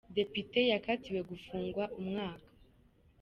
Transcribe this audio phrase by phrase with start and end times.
[0.17, 2.49] Depite yakatiwe gufungwa umwaka